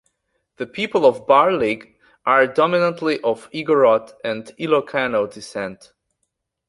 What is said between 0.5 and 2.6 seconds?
The people of Barlig are